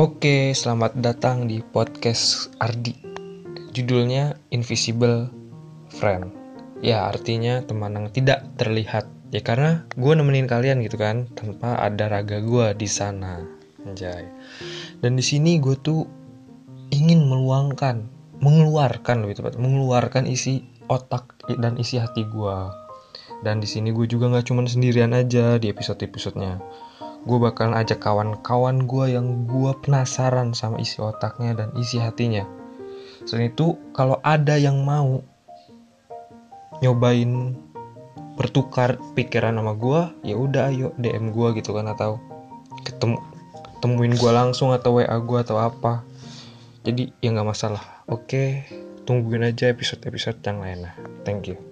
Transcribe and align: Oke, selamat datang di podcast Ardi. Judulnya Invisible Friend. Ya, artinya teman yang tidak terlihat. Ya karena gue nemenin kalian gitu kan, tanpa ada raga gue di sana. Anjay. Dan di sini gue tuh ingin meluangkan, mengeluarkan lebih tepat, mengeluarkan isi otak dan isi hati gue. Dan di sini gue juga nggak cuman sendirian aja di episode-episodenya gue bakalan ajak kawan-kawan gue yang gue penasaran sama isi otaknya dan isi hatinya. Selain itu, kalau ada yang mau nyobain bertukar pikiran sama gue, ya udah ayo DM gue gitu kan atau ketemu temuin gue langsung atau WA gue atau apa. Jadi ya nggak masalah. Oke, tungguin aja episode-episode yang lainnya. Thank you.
Oke, 0.00 0.56
selamat 0.56 0.96
datang 0.96 1.44
di 1.44 1.60
podcast 1.60 2.48
Ardi. 2.56 2.96
Judulnya 3.76 4.32
Invisible 4.48 5.28
Friend. 5.92 6.24
Ya, 6.80 7.04
artinya 7.04 7.60
teman 7.60 7.92
yang 7.92 8.08
tidak 8.08 8.48
terlihat. 8.56 9.04
Ya 9.28 9.44
karena 9.44 9.84
gue 10.00 10.12
nemenin 10.16 10.48
kalian 10.48 10.80
gitu 10.80 10.96
kan, 10.96 11.28
tanpa 11.36 11.76
ada 11.84 12.08
raga 12.08 12.40
gue 12.40 12.72
di 12.80 12.88
sana. 12.88 13.44
Anjay. 13.84 14.24
Dan 15.04 15.20
di 15.20 15.24
sini 15.26 15.60
gue 15.60 15.76
tuh 15.76 16.08
ingin 16.96 17.28
meluangkan, 17.28 18.00
mengeluarkan 18.40 19.28
lebih 19.28 19.44
tepat, 19.44 19.60
mengeluarkan 19.60 20.24
isi 20.24 20.64
otak 20.88 21.36
dan 21.60 21.76
isi 21.76 22.00
hati 22.00 22.24
gue. 22.24 22.58
Dan 23.44 23.60
di 23.60 23.68
sini 23.68 23.92
gue 23.92 24.08
juga 24.08 24.32
nggak 24.32 24.48
cuman 24.48 24.64
sendirian 24.64 25.12
aja 25.12 25.60
di 25.60 25.68
episode-episodenya 25.68 26.88
gue 27.24 27.38
bakalan 27.38 27.76
ajak 27.76 28.00
kawan-kawan 28.00 28.88
gue 28.88 29.12
yang 29.12 29.44
gue 29.44 29.72
penasaran 29.84 30.56
sama 30.56 30.80
isi 30.80 31.00
otaknya 31.04 31.52
dan 31.52 31.68
isi 31.76 32.00
hatinya. 32.00 32.48
Selain 33.28 33.52
itu, 33.52 33.76
kalau 33.92 34.16
ada 34.24 34.56
yang 34.56 34.80
mau 34.80 35.20
nyobain 36.80 37.52
bertukar 38.40 38.96
pikiran 39.12 39.60
sama 39.60 39.76
gue, 39.76 40.00
ya 40.24 40.36
udah 40.40 40.72
ayo 40.72 40.96
DM 40.96 41.36
gue 41.36 41.60
gitu 41.60 41.76
kan 41.76 41.92
atau 41.92 42.16
ketemu 42.88 43.20
temuin 43.84 44.16
gue 44.16 44.32
langsung 44.32 44.72
atau 44.72 44.96
WA 44.96 45.16
gue 45.20 45.38
atau 45.40 45.60
apa. 45.60 46.04
Jadi 46.80 47.12
ya 47.20 47.36
nggak 47.36 47.48
masalah. 47.48 47.84
Oke, 48.08 48.64
tungguin 49.04 49.44
aja 49.44 49.68
episode-episode 49.68 50.40
yang 50.40 50.64
lainnya. 50.64 50.96
Thank 51.28 51.52
you. 51.52 51.69